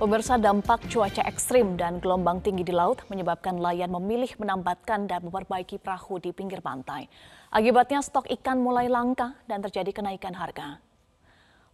Pemirsa 0.00 0.40
dampak 0.40 0.88
cuaca 0.88 1.20
ekstrim 1.28 1.76
dan 1.76 2.00
gelombang 2.00 2.40
tinggi 2.40 2.64
di 2.64 2.72
laut 2.72 3.04
menyebabkan 3.12 3.60
nelayan 3.60 3.92
memilih 3.92 4.32
menambatkan 4.40 5.04
dan 5.04 5.20
memperbaiki 5.28 5.76
perahu 5.76 6.16
di 6.16 6.32
pinggir 6.32 6.64
pantai. 6.64 7.04
Akibatnya 7.52 8.00
stok 8.00 8.24
ikan 8.40 8.64
mulai 8.64 8.88
langka 8.88 9.36
dan 9.44 9.60
terjadi 9.60 9.92
kenaikan 9.92 10.32
harga. 10.32 10.80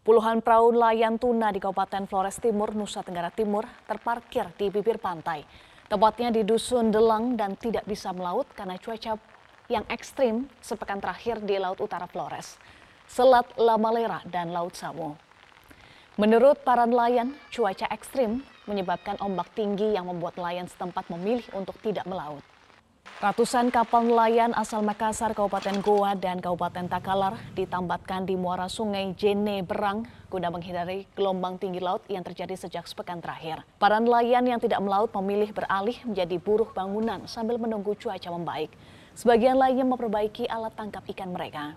Puluhan 0.02 0.42
perahu 0.42 0.74
nelayan 0.74 1.22
tuna 1.22 1.54
di 1.54 1.62
Kabupaten 1.62 2.10
Flores 2.10 2.42
Timur, 2.42 2.74
Nusa 2.74 3.06
Tenggara 3.06 3.30
Timur 3.30 3.62
terparkir 3.86 4.50
di 4.58 4.74
bibir 4.74 4.98
pantai. 4.98 5.46
Tepatnya 5.86 6.34
di 6.34 6.42
Dusun 6.42 6.90
Delang 6.90 7.38
dan 7.38 7.54
tidak 7.54 7.86
bisa 7.86 8.10
melaut 8.10 8.50
karena 8.58 8.74
cuaca 8.74 9.22
yang 9.70 9.86
ekstrim 9.86 10.50
sepekan 10.58 10.98
terakhir 10.98 11.46
di 11.46 11.62
Laut 11.62 11.78
Utara 11.78 12.10
Flores, 12.10 12.58
Selat 13.06 13.46
Lamalera, 13.54 14.18
dan 14.26 14.50
Laut 14.50 14.74
Samu. 14.74 15.14
Menurut 16.16 16.56
para 16.64 16.88
nelayan, 16.88 17.36
cuaca 17.52 17.84
ekstrim 17.92 18.40
menyebabkan 18.64 19.20
ombak 19.20 19.52
tinggi 19.52 19.92
yang 19.92 20.08
membuat 20.08 20.40
nelayan 20.40 20.64
setempat 20.64 21.12
memilih 21.12 21.44
untuk 21.52 21.76
tidak 21.84 22.08
melaut. 22.08 22.40
Ratusan 23.20 23.68
kapal 23.68 24.08
nelayan 24.08 24.56
asal 24.56 24.80
Makassar, 24.80 25.36
Kabupaten 25.36 25.76
Goa, 25.84 26.16
dan 26.16 26.40
Kabupaten 26.40 26.88
Takalar 26.88 27.36
ditambatkan 27.52 28.24
di 28.24 28.32
muara 28.32 28.64
sungai 28.64 29.12
Jene 29.12 29.60
Berang 29.60 30.08
guna 30.32 30.48
menghindari 30.48 31.04
gelombang 31.12 31.60
tinggi 31.60 31.84
laut 31.84 32.00
yang 32.08 32.24
terjadi 32.24 32.64
sejak 32.64 32.88
sepekan 32.88 33.20
terakhir. 33.20 33.60
Para 33.76 34.00
nelayan 34.00 34.48
yang 34.48 34.56
tidak 34.56 34.80
melaut 34.80 35.12
memilih 35.20 35.52
beralih 35.52 36.00
menjadi 36.00 36.40
buruh 36.40 36.72
bangunan 36.72 37.28
sambil 37.28 37.60
menunggu 37.60 37.92
cuaca 37.92 38.32
membaik. 38.32 38.72
Sebagian 39.12 39.60
lainnya 39.60 39.84
memperbaiki 39.84 40.48
alat 40.48 40.72
tangkap 40.72 41.04
ikan 41.12 41.28
mereka. 41.28 41.76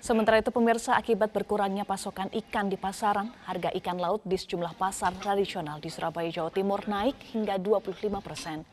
Sementara 0.00 0.40
itu 0.40 0.48
pemirsa 0.48 0.96
akibat 0.96 1.28
berkurangnya 1.28 1.84
pasokan 1.84 2.32
ikan 2.32 2.72
di 2.72 2.80
pasaran, 2.80 3.28
harga 3.44 3.68
ikan 3.76 4.00
laut 4.00 4.24
di 4.24 4.32
sejumlah 4.32 4.72
pasar 4.80 5.12
tradisional 5.20 5.76
di 5.76 5.92
Surabaya, 5.92 6.32
Jawa 6.32 6.48
Timur 6.48 6.80
naik 6.88 7.20
hingga 7.36 7.60
25 7.60 8.08
persen. 8.24 8.64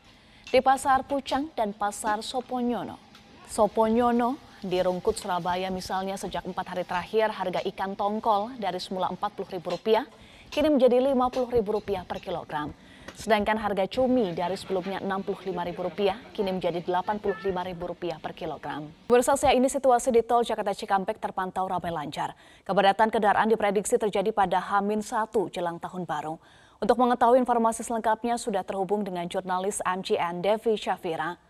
Di 0.48 0.64
pasar 0.64 1.04
Pucang 1.04 1.52
dan 1.52 1.76
pasar 1.76 2.24
Soponyono. 2.24 2.96
Soponyono 3.44 4.40
di 4.64 4.80
Rungkut, 4.80 5.20
Surabaya 5.20 5.68
misalnya 5.68 6.16
sejak 6.16 6.48
empat 6.48 6.72
hari 6.72 6.88
terakhir 6.88 7.28
harga 7.28 7.60
ikan 7.60 7.92
tongkol 7.92 8.56
dari 8.56 8.80
semula 8.80 9.12
Rp40.000 9.12 10.08
kini 10.48 10.68
menjadi 10.72 11.12
Rp50.000 11.12 12.08
per 12.08 12.24
kilogram. 12.24 12.72
Sedangkan 13.18 13.58
harga 13.58 13.82
cumi 13.90 14.30
dari 14.30 14.54
sebelumnya 14.54 15.02
Rp65.000 15.02 16.30
kini 16.30 16.54
menjadi 16.54 16.86
Rp85.000 16.86 18.22
per 18.22 18.30
kilogram. 18.30 18.86
Pemirsa 19.10 19.34
ini 19.50 19.66
situasi 19.66 20.14
di 20.14 20.22
tol 20.22 20.46
Jakarta 20.46 20.70
Cikampek 20.70 21.18
terpantau 21.18 21.66
ramai 21.66 21.90
lancar. 21.90 22.38
Kepadatan 22.62 23.10
kendaraan 23.10 23.50
diprediksi 23.50 23.98
terjadi 23.98 24.30
pada 24.30 24.62
Hamin 24.62 25.02
1 25.02 25.34
jelang 25.50 25.82
tahun 25.82 26.06
baru. 26.06 26.38
Untuk 26.78 26.94
mengetahui 26.94 27.42
informasi 27.42 27.82
selengkapnya 27.82 28.38
sudah 28.38 28.62
terhubung 28.62 29.02
dengan 29.02 29.26
jurnalis 29.26 29.82
MCN 29.82 30.38
Devi 30.38 30.78
Syafira. 30.78 31.42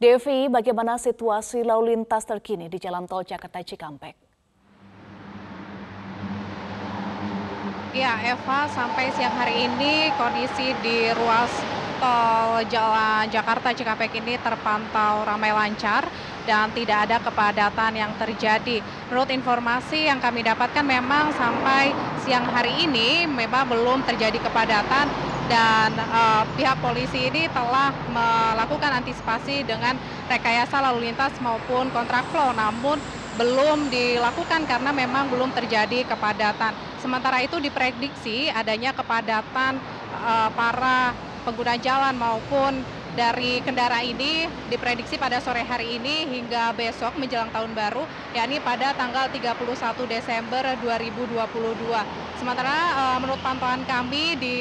Devi, 0.00 0.48
bagaimana 0.48 0.96
situasi 0.96 1.68
lalu 1.68 1.92
lintas 1.92 2.24
terkini 2.24 2.72
di 2.72 2.80
Jalan 2.80 3.04
Tol 3.04 3.28
Jakarta 3.28 3.60
Cikampek? 3.60 4.29
Ya 7.90 8.14
Eva, 8.22 8.70
sampai 8.70 9.10
siang 9.18 9.34
hari 9.34 9.66
ini 9.66 10.14
kondisi 10.14 10.70
di 10.78 11.10
ruas 11.10 11.50
tol 11.98 12.62
Jalan 12.70 13.26
Jakarta 13.26 13.74
Cikampek 13.74 14.14
ini 14.14 14.38
terpantau 14.38 15.26
ramai 15.26 15.50
lancar 15.50 16.06
dan 16.46 16.70
tidak 16.70 17.10
ada 17.10 17.18
kepadatan 17.18 17.98
yang 17.98 18.14
terjadi. 18.14 18.78
Menurut 19.10 19.34
informasi 19.34 20.06
yang 20.06 20.22
kami 20.22 20.46
dapatkan 20.46 20.86
memang 20.86 21.34
sampai 21.34 21.90
siang 22.22 22.46
hari 22.46 22.86
ini 22.86 23.26
memang 23.26 23.66
belum 23.66 24.06
terjadi 24.06 24.38
kepadatan 24.38 25.10
dan 25.50 25.90
uh, 26.14 26.46
pihak 26.54 26.78
polisi 26.78 27.26
ini 27.26 27.50
telah 27.50 27.90
melakukan 28.14 29.02
antisipasi 29.02 29.66
dengan 29.66 29.98
rekayasa 30.30 30.78
lalu 30.78 31.10
lintas 31.10 31.34
maupun 31.42 31.90
kontraflow 31.90 32.54
namun 32.54 33.02
belum 33.34 33.90
dilakukan 33.90 34.62
karena 34.70 34.94
memang 34.94 35.26
belum 35.26 35.50
terjadi 35.58 36.06
kepadatan. 36.06 36.89
Sementara 37.00 37.40
itu 37.40 37.56
diprediksi 37.56 38.52
adanya 38.52 38.92
kepadatan 38.92 39.80
uh, 40.20 40.52
para 40.52 41.16
pengguna 41.48 41.80
jalan 41.80 42.12
maupun 42.12 42.84
dari 43.16 43.58
kendaraan 43.64 44.06
ini 44.06 44.46
diprediksi 44.70 45.18
pada 45.18 45.42
sore 45.42 45.66
hari 45.66 45.98
ini 45.98 46.30
hingga 46.30 46.70
besok 46.76 47.18
menjelang 47.18 47.50
tahun 47.50 47.74
baru 47.74 48.06
yakni 48.36 48.62
pada 48.62 48.94
tanggal 48.94 49.26
31 49.32 49.66
Desember 50.06 50.62
2022. 50.78 52.38
Sementara 52.38 52.76
uh, 52.94 53.18
menurut 53.18 53.40
pantauan 53.42 53.82
kami 53.88 54.38
di 54.38 54.56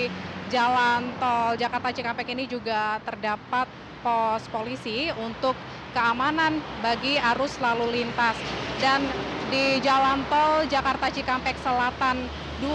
jalan 0.50 1.14
tol 1.22 1.54
Jakarta 1.60 1.94
Cikampek 1.94 2.34
ini 2.34 2.50
juga 2.50 2.98
terdapat 3.06 3.70
pos 4.00 4.48
polisi 4.50 5.12
untuk 5.20 5.54
keamanan 5.92 6.64
bagi 6.80 7.20
arus 7.20 7.60
lalu 7.60 8.02
lintas 8.02 8.40
dan 8.80 9.04
di 9.50 9.82
jalan 9.82 10.22
tol 10.30 10.70
Jakarta 10.70 11.10
Cikampek 11.10 11.58
Selatan 11.66 12.30
2 12.62 12.70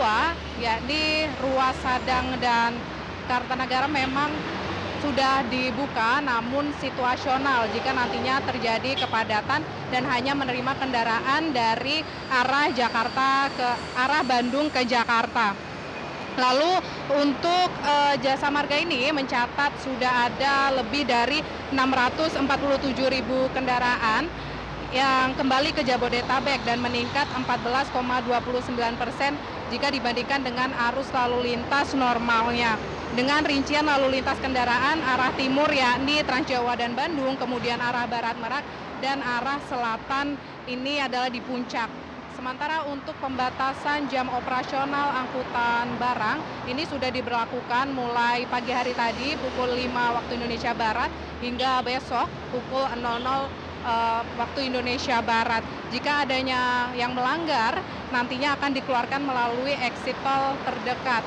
yakni 0.59 1.31
ruas 1.39 1.79
Sadang 1.79 2.35
dan 2.43 2.75
Kartanegara 3.31 3.87
memang 3.87 4.29
sudah 4.99 5.47
dibuka 5.47 6.19
namun 6.19 6.75
situasional 6.83 7.71
jika 7.71 7.95
nantinya 7.95 8.43
terjadi 8.43 9.07
kepadatan 9.07 9.63
dan 9.93 10.03
hanya 10.11 10.35
menerima 10.35 10.73
kendaraan 10.75 11.55
dari 11.55 12.03
arah 12.33 12.73
Jakarta 12.75 13.47
ke 13.55 13.69
arah 13.95 14.23
Bandung 14.27 14.67
ke 14.73 14.83
Jakarta. 14.83 15.55
Lalu 16.35 16.83
untuk 17.15 17.69
uh, 17.87 18.19
jasa 18.19 18.51
marga 18.51 18.75
ini 18.75 19.15
mencatat 19.15 19.71
sudah 19.87 20.27
ada 20.27 20.75
lebih 20.83 21.07
dari 21.07 21.39
647 21.71 23.15
ribu 23.15 23.47
kendaraan 23.55 24.27
yang 24.95 25.35
kembali 25.35 25.75
ke 25.75 25.83
Jabodetabek 25.83 26.63
dan 26.63 26.79
meningkat 26.79 27.27
14,29 27.35 28.31
persen 28.95 29.35
jika 29.67 29.91
dibandingkan 29.91 30.47
dengan 30.47 30.71
arus 30.71 31.11
lalu 31.11 31.51
lintas 31.51 31.99
normalnya. 31.99 32.79
Dengan 33.19 33.43
rincian 33.43 33.91
lalu 33.91 34.19
lintas 34.19 34.39
kendaraan 34.39 35.03
arah 35.03 35.35
timur 35.35 35.67
yakni 35.75 36.23
Transjawa 36.23 36.79
dan 36.79 36.95
Bandung, 36.95 37.35
kemudian 37.35 37.83
arah 37.83 38.07
barat 38.07 38.39
Merak 38.39 38.63
dan 39.03 39.19
arah 39.19 39.59
selatan 39.67 40.39
ini 40.71 41.03
adalah 41.03 41.27
di 41.27 41.43
puncak. 41.43 41.91
Sementara 42.39 42.87
untuk 42.87 43.19
pembatasan 43.19 44.07
jam 44.11 44.31
operasional 44.31 45.11
angkutan 45.11 45.91
barang 45.99 46.39
ini 46.71 46.87
sudah 46.87 47.11
diberlakukan 47.11 47.91
mulai 47.91 48.47
pagi 48.47 48.71
hari 48.71 48.95
tadi 48.95 49.35
pukul 49.39 49.75
5 49.75 49.91
waktu 49.91 50.39
Indonesia 50.39 50.71
Barat 50.75 51.11
hingga 51.43 51.83
besok 51.83 52.27
pukul 52.51 52.87
00 52.91 52.99
uh, 53.01 53.64
waktu 54.35 54.73
Indonesia 54.73 55.21
Barat. 55.21 55.63
Jika 55.93 56.25
adanya 56.27 56.91
yang 56.97 57.13
melanggar, 57.13 57.79
nantinya 58.11 58.57
akan 58.57 58.71
dikeluarkan 58.75 59.23
melalui 59.23 59.77
exit 59.85 60.17
tol 60.25 60.57
terdekat. 60.65 61.23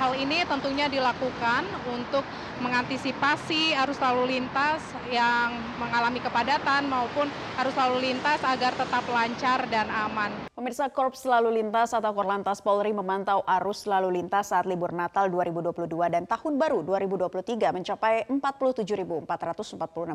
Hal 0.00 0.18
ini 0.18 0.42
tentunya 0.42 0.90
dilakukan 0.90 1.62
untuk 1.86 2.26
mengantisipasi 2.58 3.76
arus 3.86 4.02
lalu 4.02 4.38
lintas 4.38 4.82
yang 5.14 5.54
mengalami 5.78 6.18
kepadatan 6.18 6.90
maupun 6.90 7.30
arus 7.62 7.76
lalu 7.78 8.10
lintas 8.10 8.42
agar 8.42 8.74
tetap 8.74 9.04
lancar 9.06 9.62
dan 9.70 9.86
aman. 9.90 10.51
Pemirsa 10.62 10.86
Korps 10.94 11.26
Lalu 11.26 11.58
Lintas 11.58 11.90
atau 11.90 12.14
Korlantas 12.14 12.62
Polri 12.62 12.94
memantau 12.94 13.42
arus 13.42 13.82
lalu 13.82 14.22
lintas 14.22 14.54
saat 14.54 14.62
libur 14.62 14.94
Natal 14.94 15.26
2022 15.26 15.90
dan 16.06 16.22
Tahun 16.22 16.54
Baru 16.54 16.86
2023 16.86 17.74
mencapai 17.74 18.30
47.446 18.30 19.26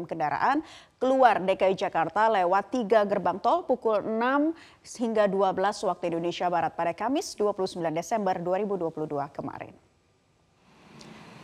kendaraan 0.07 0.63
keluar 1.03 1.43
DKI 1.43 1.75
Jakarta 1.75 2.31
lewat 2.31 2.63
tiga 2.71 3.03
gerbang 3.03 3.43
tol 3.43 3.67
pukul 3.67 3.99
6 3.99 4.95
hingga 5.03 5.27
12 5.27 5.83
waktu 5.83 6.15
Indonesia 6.15 6.47
Barat 6.47 6.71
pada 6.79 6.95
Kamis 6.95 7.35
29 7.35 7.83
Desember 7.91 8.39
2022 8.39 9.03
kemarin. 9.35 9.86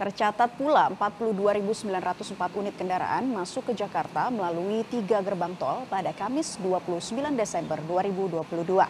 Tercatat 0.03 0.59
pula 0.59 0.91
42.904 0.99 2.59
unit 2.59 2.75
kendaraan 2.75 3.23
masuk 3.23 3.71
ke 3.71 3.87
Jakarta 3.87 4.27
melalui 4.27 4.83
tiga 4.91 5.23
gerbang 5.23 5.55
tol 5.55 5.87
pada 5.87 6.11
Kamis 6.11 6.59
29 6.59 7.31
Desember 7.39 7.79
2022. 7.87 8.83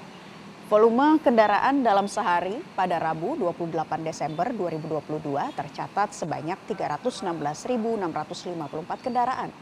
Volume 0.73 1.21
kendaraan 1.21 1.85
dalam 1.85 2.09
sehari 2.09 2.57
pada 2.73 2.97
Rabu 2.97 3.37
28 3.37 4.01
Desember 4.01 4.57
2022 4.57 5.53
tercatat 5.53 6.17
sebanyak 6.17 6.57
316.654 6.81 9.05
kendaraan. 9.05 9.53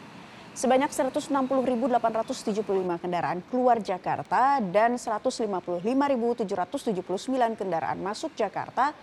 Sebanyak 0.56 0.88
160.875 0.88 3.04
kendaraan 3.04 3.44
keluar 3.52 3.84
Jakarta 3.84 4.64
dan 4.64 4.96
155.779 4.96 6.48
kendaraan 7.60 8.00
masuk 8.00 8.32
Jakarta 8.40 8.96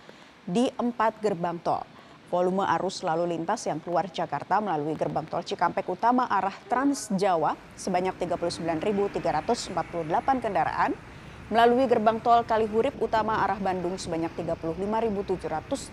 di 0.49 0.65
empat 0.73 1.21
gerbang 1.21 1.61
tol. 1.61 1.98
Volume 2.29 2.61
arus 2.77 3.01
lalu 3.01 3.33
lintas 3.33 3.65
yang 3.65 3.81
keluar 3.81 4.05
Jakarta 4.05 4.61
melalui 4.61 4.93
gerbang 4.93 5.25
tol 5.25 5.41
Cikampek 5.41 5.89
Utama 5.89 6.29
arah 6.29 6.53
Trans 6.69 7.09
Jawa 7.17 7.57
sebanyak 7.73 8.13
39.348 8.21 9.73
kendaraan 10.37 10.93
Melalui 11.49 11.89
gerbang 11.89 12.21
tol 12.21 12.45
Kalihurip 12.45 12.93
utama 13.01 13.41
arah 13.41 13.57
Bandung 13.57 13.97
sebanyak 13.97 14.29
35.786 14.37 15.89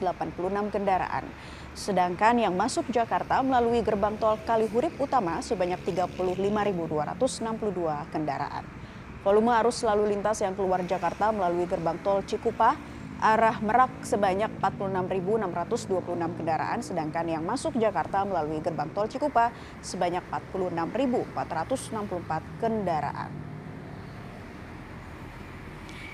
kendaraan. 0.69 1.25
Sedangkan 1.73 2.37
yang 2.37 2.53
masuk 2.53 2.93
Jakarta 2.93 3.41
melalui 3.41 3.81
gerbang 3.81 4.21
tol 4.21 4.37
Kalihurip 4.45 4.93
utama 5.01 5.41
sebanyak 5.41 5.81
35.262 5.89 7.17
kendaraan. 8.13 8.69
Volume 9.25 9.57
arus 9.65 9.81
lalu 9.81 10.13
lintas 10.13 10.45
yang 10.45 10.53
keluar 10.53 10.85
Jakarta 10.85 11.33
melalui 11.33 11.65
gerbang 11.65 11.97
tol 12.05 12.21
Cikupa 12.21 12.77
arah 13.21 13.61
Merak 13.65 14.05
sebanyak 14.05 14.51
46.626 14.61 16.37
kendaraan, 16.37 16.81
sedangkan 16.85 17.27
yang 17.27 17.45
masuk 17.45 17.73
Jakarta 17.81 18.25
melalui 18.29 18.61
gerbang 18.61 18.93
tol 18.93 19.09
Cikupa 19.09 19.53
sebanyak 19.81 20.23
46.464 20.29 22.61
kendaraan. 22.61 23.56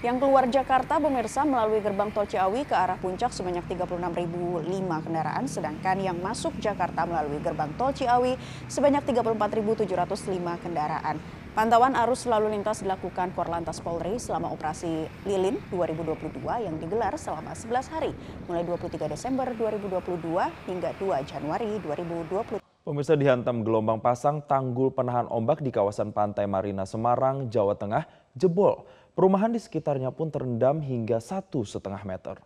Yang 0.02 0.18
keluar 0.18 0.50
Jakarta, 0.50 0.98
pemirsa 0.98 1.46
melalui 1.46 1.78
gerbang 1.78 2.10
tol 2.10 2.26
Ciawi 2.26 2.66
ke 2.66 2.74
arah 2.74 2.98
puncak 2.98 3.30
sebanyak 3.30 3.62
36.005 3.70 4.66
kendaraan, 5.06 5.46
sedangkan 5.46 5.94
yang 6.02 6.18
masuk 6.18 6.50
Jakarta 6.58 7.06
melalui 7.06 7.38
gerbang 7.38 7.70
tol 7.78 7.94
Ciawi 7.94 8.34
sebanyak 8.66 9.06
34.705 9.06 10.58
kendaraan. 10.58 11.22
Pantauan 11.54 11.94
arus 11.94 12.26
lalu 12.26 12.50
lintas 12.50 12.82
dilakukan 12.82 13.30
Korlantas 13.30 13.78
Polri 13.78 14.18
selama 14.18 14.50
operasi 14.50 15.06
Lilin 15.22 15.62
2022 15.70 16.50
yang 16.50 16.74
digelar 16.82 17.14
selama 17.14 17.54
11 17.54 17.94
hari, 17.94 18.10
mulai 18.50 18.66
23 18.66 19.06
Desember 19.06 19.54
2022 19.54 20.18
hingga 20.66 20.98
2 20.98 21.30
Januari 21.30 21.78
2020. 21.78 22.71
Pemirsa 22.82 23.14
dihantam 23.14 23.62
gelombang 23.62 24.02
pasang 24.02 24.42
tanggul 24.42 24.90
penahan 24.90 25.30
ombak 25.30 25.62
di 25.62 25.70
kawasan 25.70 26.10
Pantai 26.10 26.50
Marina 26.50 26.82
Semarang, 26.82 27.46
Jawa 27.46 27.78
Tengah, 27.78 28.10
jebol. 28.34 28.82
Perumahan 29.14 29.54
di 29.54 29.62
sekitarnya 29.62 30.10
pun 30.10 30.34
terendam 30.34 30.82
hingga 30.82 31.22
satu 31.22 31.62
setengah 31.62 32.02
meter. 32.02 32.42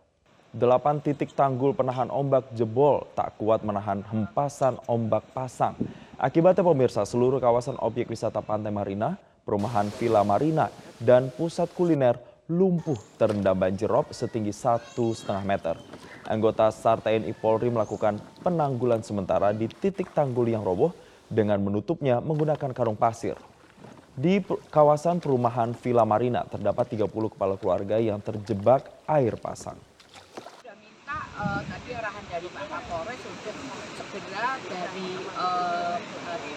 Delapan 0.52 1.00
titik 1.00 1.32
tanggul 1.32 1.72
penahan 1.72 2.12
ombak 2.12 2.52
jebol 2.52 3.08
tak 3.16 3.40
kuat 3.40 3.64
menahan 3.64 4.04
hempasan 4.04 4.76
ombak 4.84 5.24
pasang. 5.32 5.72
Akibatnya 6.20 6.68
pemirsa 6.68 7.08
seluruh 7.08 7.40
kawasan 7.40 7.80
objek 7.80 8.12
wisata 8.12 8.44
Pantai 8.44 8.68
Marina, 8.68 9.16
perumahan 9.40 9.88
Villa 9.96 10.20
Marina, 10.20 10.68
dan 11.00 11.32
pusat 11.32 11.72
kuliner 11.72 12.20
lumpuh 12.52 13.00
terendam 13.16 13.56
banjir 13.56 13.88
rob 13.88 14.12
setinggi 14.12 14.52
satu 14.52 15.16
setengah 15.16 15.44
meter. 15.48 15.80
Anggota 16.26 16.74
SAR 16.74 16.98
TNI 16.98 17.30
Polri 17.38 17.70
melakukan 17.70 18.18
penanggulan 18.42 18.98
sementara 19.06 19.54
di 19.54 19.70
titik 19.70 20.10
tanggul 20.10 20.50
yang 20.50 20.66
roboh 20.66 20.90
dengan 21.30 21.62
menutupnya 21.62 22.18
menggunakan 22.18 22.74
karung 22.74 22.98
pasir. 22.98 23.38
Di 24.16 24.42
kawasan 24.72 25.22
perumahan 25.22 25.76
Villa 25.78 26.02
Marina 26.02 26.42
terdapat 26.48 26.98
30 26.98 27.06
kepala 27.30 27.54
keluarga 27.60 28.00
yang 28.00 28.18
terjebak 28.18 28.88
air 29.06 29.38
pasang. 29.38 29.76
Sudah 30.34 30.74
minta 30.80 31.20
uh, 31.36 31.60
tadi 31.62 31.94
arahan 31.94 32.24
dari 32.26 32.48
Pak 32.50 32.64
Kapolres 32.64 33.20
untuk 33.22 33.56
segera 34.10 34.56
dari 34.66 35.10
uh, 35.36 36.00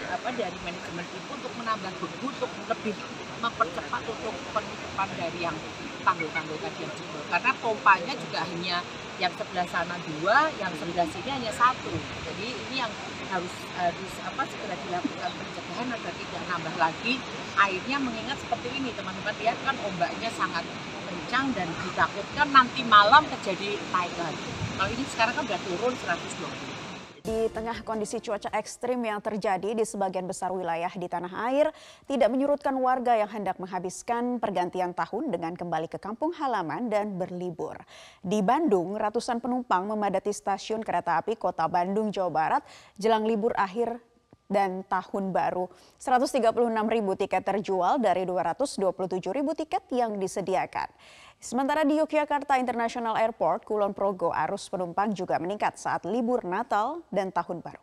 apa 0.10 0.30
dari 0.34 0.58
manajemen 0.66 1.06
itu 1.06 1.30
untuk 1.30 1.54
menambah 1.60 1.92
bebu 2.00 2.26
untuk 2.32 2.52
lebih 2.72 2.96
mempercepat 3.44 4.02
untuk 4.08 4.34
penutupan 4.56 5.10
dari 5.20 5.40
yang 5.44 5.58
tanggul-tanggul 6.02 6.58
tadi 6.64 6.80
yang 6.80 6.94
jebol. 6.96 7.22
Karena 7.28 7.52
pompanya 7.60 8.14
juga 8.16 8.40
hanya 8.48 8.78
yang 9.20 9.34
sebelah 9.36 9.68
sana 9.68 9.96
dua, 10.00 10.48
yang 10.58 10.72
sebelah 10.80 11.08
sini 11.12 11.30
hanya 11.30 11.52
satu. 11.52 11.92
Jadi 12.24 12.56
ini 12.56 12.76
yang 12.80 12.92
harus 13.30 13.54
harus 13.78 14.14
apa 14.26 14.42
segera 14.48 14.76
dilakukan 14.88 15.32
pencegahan 15.38 15.88
agar 15.94 16.14
tidak 16.18 16.44
nambah 16.50 16.76
lagi 16.82 17.14
airnya 17.62 17.98
mengingat 18.02 18.38
seperti 18.42 18.74
ini 18.74 18.90
teman-teman 18.98 19.36
lihat 19.38 19.58
kan 19.62 19.76
ombaknya 19.86 20.34
sangat 20.34 20.66
kencang 21.06 21.54
dan 21.54 21.68
ditakutkan 21.86 22.48
nanti 22.50 22.82
malam 22.88 23.22
terjadi 23.38 23.78
lagi. 23.94 24.50
Kalau 24.80 24.90
ini 24.90 25.04
sekarang 25.12 25.36
kan 25.36 25.44
sudah 25.46 25.62
turun 25.68 25.94
120. 25.94 26.79
Di 27.20 27.52
tengah 27.52 27.84
kondisi 27.84 28.24
cuaca 28.24 28.48
ekstrim 28.56 29.04
yang 29.04 29.20
terjadi 29.20 29.76
di 29.76 29.84
sebagian 29.84 30.24
besar 30.24 30.56
wilayah 30.56 30.90
di 30.96 31.04
tanah 31.06 31.52
air, 31.52 31.68
tidak 32.08 32.32
menyurutkan 32.32 32.72
warga 32.80 33.20
yang 33.20 33.28
hendak 33.28 33.60
menghabiskan 33.60 34.40
pergantian 34.40 34.96
tahun 34.96 35.28
dengan 35.28 35.52
kembali 35.54 35.92
ke 35.92 36.00
kampung 36.00 36.32
halaman 36.32 36.88
dan 36.88 37.20
berlibur. 37.20 37.76
Di 38.24 38.40
Bandung, 38.40 38.96
ratusan 38.96 39.44
penumpang 39.44 39.84
memadati 39.84 40.32
stasiun 40.32 40.80
kereta 40.80 41.20
api 41.20 41.36
Kota 41.36 41.68
Bandung, 41.68 42.08
Jawa 42.08 42.32
Barat 42.32 42.64
jelang 42.96 43.28
libur 43.28 43.52
akhir 43.60 44.00
dan 44.50 44.82
tahun 44.90 45.30
baru. 45.30 45.70
136 46.02 46.42
ribu 46.90 47.14
tiket 47.14 47.46
terjual 47.46 48.02
dari 48.02 48.26
227 48.26 48.82
ribu 49.30 49.54
tiket 49.54 49.86
yang 49.94 50.18
disediakan. 50.18 50.90
Sementara 51.40 51.86
di 51.86 52.02
Yogyakarta 52.02 52.58
International 52.58 53.16
Airport, 53.16 53.64
Kulon 53.64 53.94
Progo, 53.94 54.34
arus 54.34 54.68
penumpang 54.68 55.14
juga 55.14 55.40
meningkat 55.40 55.78
saat 55.80 56.04
libur 56.04 56.44
Natal 56.44 57.06
dan 57.14 57.32
Tahun 57.32 57.62
Baru. 57.64 57.80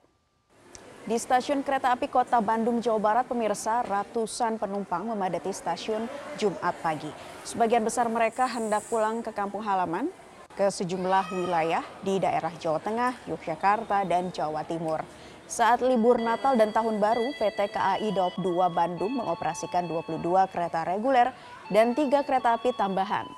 Di 1.07 1.15
stasiun 1.15 1.63
kereta 1.63 1.95
api 1.95 2.11
kota 2.11 2.43
Bandung, 2.43 2.83
Jawa 2.83 2.99
Barat, 2.99 3.31
pemirsa 3.31 3.87
ratusan 3.87 4.59
penumpang 4.59 5.07
memadati 5.07 5.55
stasiun 5.55 6.11
Jumat 6.35 6.75
pagi. 6.83 7.09
Sebagian 7.47 7.87
besar 7.87 8.11
mereka 8.11 8.51
hendak 8.51 8.83
pulang 8.91 9.23
ke 9.23 9.31
kampung 9.31 9.63
halaman 9.63 10.11
ke 10.59 10.67
sejumlah 10.67 11.31
wilayah 11.31 11.87
di 12.03 12.19
daerah 12.19 12.51
Jawa 12.59 12.83
Tengah, 12.83 13.13
Yogyakarta, 13.31 14.03
dan 14.03 14.35
Jawa 14.35 14.67
Timur. 14.67 14.99
Saat 15.47 15.79
libur 15.79 16.19
Natal 16.19 16.59
dan 16.59 16.75
Tahun 16.75 16.99
Baru, 16.99 17.31
PT 17.39 17.71
KAI 17.71 18.11
Daop 18.11 18.35
2 18.43 18.67
Bandung 18.67 19.15
mengoperasikan 19.15 19.87
22 19.87 20.19
kereta 20.51 20.83
reguler 20.83 21.31
dan 21.71 21.95
3 21.95 22.27
kereta 22.27 22.59
api 22.59 22.75
tambahan. 22.75 23.31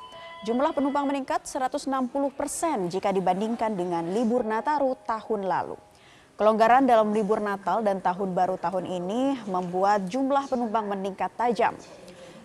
Jumlah 0.49 0.73
penumpang 0.73 1.05
meningkat 1.05 1.45
160 1.45 1.85
persen 2.33 2.89
jika 2.89 3.13
dibandingkan 3.13 3.77
dengan 3.77 4.09
libur 4.09 4.41
Nataru 4.41 4.97
tahun 5.05 5.53
lalu. 5.53 5.77
Kelonggaran 6.41 6.89
dalam 6.89 7.13
libur 7.13 7.45
Natal 7.45 7.85
dan 7.85 8.01
Tahun 8.01 8.33
Baru 8.33 8.57
tahun 8.57 8.89
ini 8.89 9.45
membuat 9.45 10.09
jumlah 10.09 10.49
penumpang 10.49 10.89
meningkat 10.89 11.29
tajam. 11.37 11.77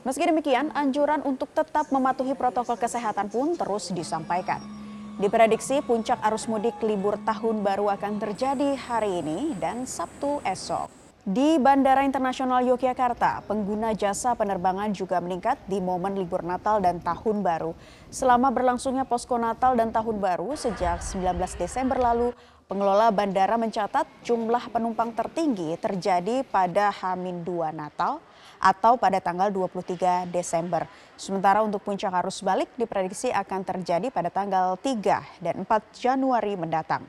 Meski 0.03 0.27
demikian, 0.27 0.75
anjuran 0.75 1.23
untuk 1.23 1.47
tetap 1.55 1.87
mematuhi 1.87 2.35
protokol 2.35 2.75
kesehatan 2.75 3.31
pun 3.31 3.55
terus 3.55 3.95
disampaikan. 3.95 4.82
Diprediksi 5.13 5.77
puncak 5.85 6.17
arus 6.25 6.49
mudik 6.49 6.73
libur 6.81 7.21
tahun 7.21 7.61
baru 7.61 7.85
akan 7.93 8.17
terjadi 8.17 8.73
hari 8.73 9.21
ini 9.21 9.53
dan 9.61 9.85
Sabtu 9.85 10.41
esok. 10.41 10.89
Di 11.21 11.61
Bandara 11.61 12.01
Internasional 12.01 12.65
Yogyakarta, 12.65 13.45
pengguna 13.45 13.93
jasa 13.93 14.33
penerbangan 14.33 14.89
juga 14.89 15.21
meningkat 15.21 15.61
di 15.69 15.77
momen 15.77 16.17
libur 16.17 16.41
Natal 16.41 16.81
dan 16.81 16.97
Tahun 16.97 17.45
Baru. 17.45 17.77
Selama 18.09 18.49
berlangsungnya 18.49 19.05
posko 19.05 19.37
Natal 19.37 19.77
dan 19.77 19.93
Tahun 19.93 20.17
Baru 20.17 20.57
sejak 20.57 21.05
19 21.05 21.61
Desember 21.61 22.01
lalu, 22.01 22.33
pengelola 22.65 23.13
bandara 23.13 23.53
mencatat 23.53 24.09
jumlah 24.25 24.73
penumpang 24.73 25.13
tertinggi 25.13 25.77
terjadi 25.77 26.41
pada 26.41 26.89
H-2 26.89 27.69
Natal 27.69 28.17
atau 28.63 28.95
pada 28.95 29.19
tanggal 29.19 29.51
23 29.51 30.31
Desember. 30.31 30.87
Sementara 31.19 31.59
untuk 31.59 31.83
puncak 31.83 32.15
arus 32.23 32.39
balik 32.39 32.71
diprediksi 32.79 33.27
akan 33.35 33.67
terjadi 33.67 34.07
pada 34.07 34.31
tanggal 34.31 34.79
3 34.79 35.43
dan 35.43 35.67
4 35.67 35.67
Januari 35.99 36.55
mendatang. 36.55 37.03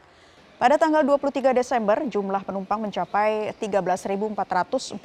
Pada 0.59 0.75
tanggal 0.75 1.07
23 1.07 1.55
Desember, 1.55 2.03
jumlah 2.11 2.43
penumpang 2.43 2.83
mencapai 2.83 3.55
13.448 3.63 4.99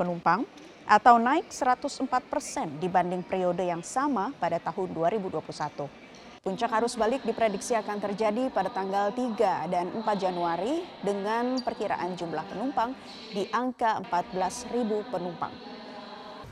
penumpang 0.00 0.48
atau 0.88 1.20
naik 1.20 1.52
104 1.52 2.08
persen 2.30 2.70
dibanding 2.80 3.20
periode 3.20 3.60
yang 3.60 3.84
sama 3.84 4.32
pada 4.40 4.56
tahun 4.56 4.96
2021. 4.96 6.05
Puncak 6.46 6.78
arus 6.78 6.94
balik 6.94 7.26
diprediksi 7.26 7.74
akan 7.74 7.98
terjadi 7.98 8.54
pada 8.54 8.70
tanggal 8.70 9.10
3 9.10 9.66
dan 9.66 9.90
4 9.90 10.06
Januari 10.14 10.78
dengan 11.02 11.58
perkiraan 11.58 12.14
jumlah 12.14 12.46
penumpang 12.46 12.94
di 13.34 13.50
angka 13.50 13.98
14.000 14.06 14.70
penumpang. 15.10 15.50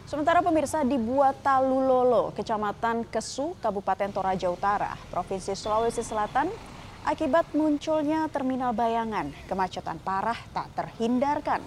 Sementara 0.02 0.42
pemirsa 0.42 0.82
di 0.82 0.98
Buatalulolo, 0.98 2.34
Kecamatan 2.34 3.06
Kesu, 3.06 3.54
Kabupaten 3.62 4.10
Toraja 4.10 4.50
Utara, 4.50 4.98
Provinsi 5.14 5.54
Sulawesi 5.54 6.02
Selatan, 6.02 6.50
Akibat 7.04 7.52
munculnya 7.54 8.26
terminal 8.32 8.72
bayangan, 8.72 9.28
kemacetan 9.44 10.00
parah 10.00 10.40
tak 10.56 10.72
terhindarkan. 10.72 11.60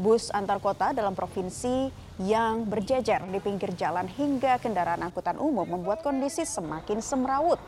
Bus 0.00 0.32
antar 0.32 0.64
kota 0.64 0.96
dalam 0.96 1.12
provinsi 1.12 1.92
yang 2.24 2.64
berjejer 2.64 3.20
di 3.28 3.36
pinggir 3.36 3.76
jalan 3.76 4.08
hingga 4.08 4.56
kendaraan 4.56 5.04
angkutan 5.04 5.36
umum 5.36 5.68
membuat 5.68 6.00
kondisi 6.00 6.48
semakin 6.48 7.04
semrawut. 7.04 7.60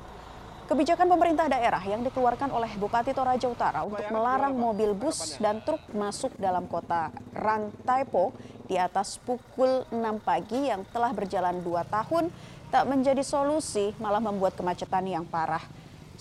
Kebijakan 0.65 1.13
pemerintah 1.13 1.53
daerah 1.53 1.85
yang 1.85 2.01
dikeluarkan 2.01 2.49
oleh 2.49 2.73
Bupati 2.81 3.13
Toraja 3.13 3.45
Utara 3.53 3.85
untuk 3.85 4.09
melarang 4.09 4.57
mobil 4.57 4.97
bus 4.97 5.37
dan 5.37 5.61
truk 5.61 5.85
masuk 5.93 6.33
dalam 6.41 6.65
kota 6.73 7.13
Rantaipo 7.37 8.33
di 8.65 8.81
atas 8.81 9.21
pukul 9.21 9.85
6 9.93 10.01
pagi 10.25 10.73
yang 10.73 10.89
telah 10.89 11.13
berjalan 11.13 11.61
dua 11.61 11.85
tahun 11.85 12.33
tak 12.73 12.89
menjadi 12.89 13.21
solusi 13.21 13.93
malah 14.01 14.25
membuat 14.25 14.57
kemacetan 14.57 15.05
yang 15.05 15.29
parah. 15.29 15.61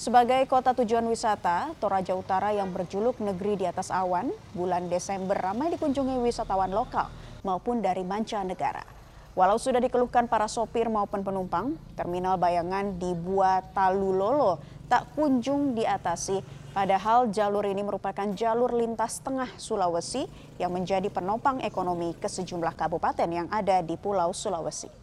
Sebagai 0.01 0.49
kota 0.49 0.73
tujuan 0.73 1.05
wisata, 1.05 1.77
Toraja 1.77 2.17
Utara 2.17 2.49
yang 2.49 2.73
berjuluk 2.73 3.21
negeri 3.21 3.61
di 3.61 3.69
atas 3.69 3.93
awan, 3.93 4.33
bulan 4.57 4.89
Desember 4.89 5.37
ramai 5.37 5.69
dikunjungi 5.77 6.17
wisatawan 6.25 6.73
lokal 6.73 7.05
maupun 7.45 7.85
dari 7.85 8.01
mancanegara. 8.01 8.81
Walau 9.37 9.61
sudah 9.61 9.77
dikeluhkan 9.77 10.25
para 10.25 10.49
sopir 10.49 10.89
maupun 10.89 11.21
penumpang, 11.21 11.77
terminal 11.93 12.41
bayangan 12.41 12.97
di 12.97 13.13
Buatalulolo 13.13 14.57
tak 14.89 15.13
kunjung 15.13 15.77
diatasi. 15.77 16.41
Padahal 16.73 17.29
jalur 17.29 17.69
ini 17.69 17.85
merupakan 17.85 18.25
jalur 18.33 18.73
lintas 18.73 19.21
tengah 19.21 19.53
Sulawesi 19.61 20.25
yang 20.57 20.73
menjadi 20.73 21.13
penopang 21.13 21.61
ekonomi 21.61 22.17
ke 22.17 22.25
sejumlah 22.25 22.73
kabupaten 22.73 23.29
yang 23.29 23.45
ada 23.53 23.85
di 23.85 23.93
Pulau 24.01 24.33
Sulawesi. 24.33 25.00